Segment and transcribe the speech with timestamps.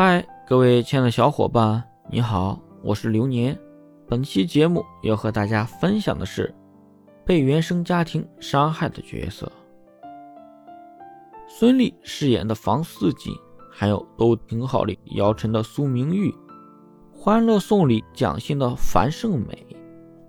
[0.00, 3.58] 嗨，各位亲爱的小伙伴，你好，我是流年。
[4.06, 6.54] 本期节目要和大家分享的是
[7.26, 9.50] 被原生家庭伤害的角色。
[11.48, 13.34] 孙俪饰演的房似锦，
[13.72, 16.30] 还有都挺好里姚晨的苏明玉，
[17.12, 19.66] 《欢乐颂》里蒋欣的樊胜美，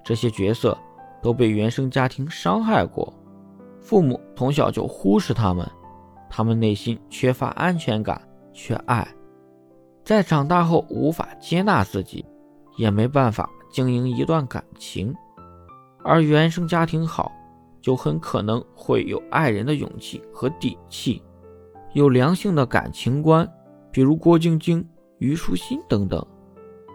[0.04, 0.75] 这些角色
[1.21, 3.13] 都被原生家庭伤害过，
[3.79, 5.63] 父母从小就忽视他们，
[6.27, 8.20] 他们内心缺乏安全感，
[8.51, 9.07] 缺爱。
[10.10, 12.26] 在长大后无法接纳自己，
[12.77, 15.13] 也没办法经营一段感情，
[16.04, 17.31] 而原生家庭好，
[17.80, 21.22] 就很可能会有爱人的勇气和底气，
[21.94, 23.48] 有良性的感情观，
[23.91, 24.84] 比如郭晶晶、
[25.20, 26.26] 虞书欣等等，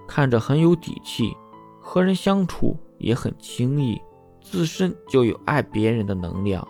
[0.09, 1.37] 看着很有底气，
[1.81, 3.97] 和人相处也很轻易，
[4.41, 6.67] 自身就有爱别人的能量。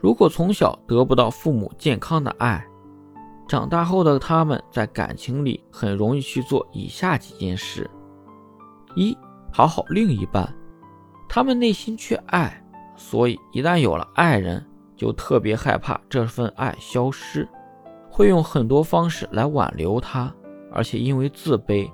[0.00, 2.66] 如果从小得不到父母健康的爱，
[3.46, 7.88] 长大后的他们在感情里很容易去做以下几件事：
[8.96, 9.16] 一、
[9.52, 10.52] 讨好另一半。
[11.28, 12.64] 他们内心缺爱，
[12.96, 14.64] 所以一旦有了爱人，
[14.96, 17.48] 就特别害怕这份爱消失，
[18.10, 20.32] 会用很多方式来挽留他。
[20.72, 21.90] 而且因为自卑，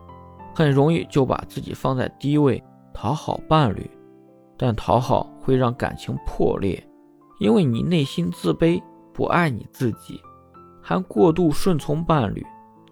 [0.54, 2.62] 很容易就把自己放在低位，
[2.94, 3.90] 讨好伴侣。
[4.56, 6.86] 但讨好会让感情破裂，
[7.40, 10.20] 因为你内心自卑，不爱你自己。
[10.90, 12.44] 还过度顺从伴侣，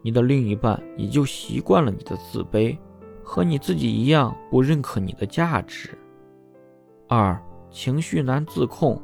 [0.03, 2.79] 你的另一半也就习惯了你的自卑，
[3.25, 5.99] 和你自己一样不认可你的价值。
[7.09, 7.37] 二、
[7.73, 9.03] 情绪难自控，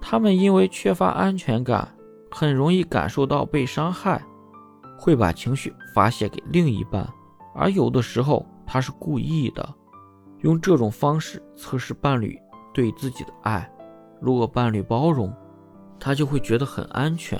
[0.00, 1.92] 他们因为缺乏安全感，
[2.30, 4.24] 很容易感受到被伤害，
[4.96, 7.04] 会把情绪发泄给另一半，
[7.52, 9.74] 而有的时候他是故意的，
[10.42, 12.38] 用这种方式测试伴侣
[12.72, 13.68] 对自己的爱。
[14.20, 15.34] 如果伴侣包容，
[15.98, 17.36] 他就会觉得很安全。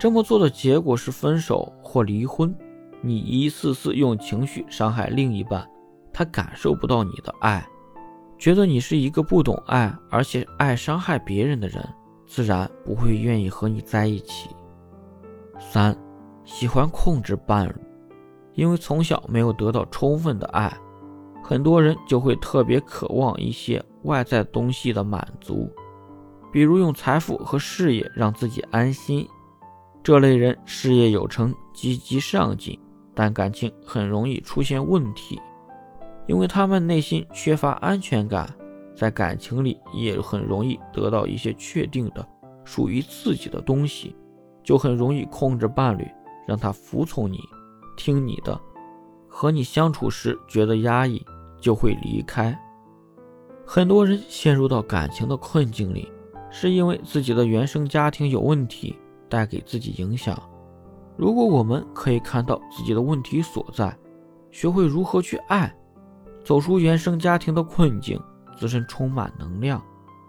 [0.00, 2.56] 这么做的结果是分手或离婚。
[3.02, 5.68] 你一次次用情绪伤害另一半，
[6.10, 7.62] 他感受不到你的爱，
[8.38, 11.86] 觉得你是一个不懂爱而且爱伤害别人的人，
[12.26, 14.48] 自然不会愿意和你在一起。
[15.58, 15.94] 三，
[16.46, 17.74] 喜欢控制伴侣，
[18.54, 20.74] 因为从小没有得到充分的爱，
[21.44, 25.70] 很多人就会特别渴望一些外在东西的满足，
[26.50, 29.28] 比如用财富和事业让自己安心。
[30.02, 32.78] 这类人事业有成，积极上进，
[33.14, 35.38] 但感情很容易出现问题，
[36.26, 38.48] 因为他们内心缺乏安全感，
[38.94, 42.26] 在感情里也很容易得到一些确定的
[42.64, 44.16] 属于自己的东西，
[44.64, 46.06] 就很容易控制伴侣，
[46.46, 47.38] 让他服从你，
[47.94, 48.58] 听你的，
[49.28, 51.22] 和你相处时觉得压抑，
[51.60, 52.58] 就会离开。
[53.66, 56.10] 很多人陷入到感情的困境里，
[56.50, 58.96] 是因为自己的原生家庭有问题。
[59.30, 60.38] 带给自己影响。
[61.16, 63.96] 如果我们可以看到自己的问题所在，
[64.50, 65.74] 学会如何去爱，
[66.44, 68.20] 走出原生家庭的困境，
[68.58, 69.82] 自身充满能量，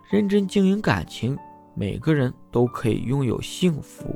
[0.10, 1.38] 认真经营感情，
[1.74, 4.16] 每个人都可以拥有幸福。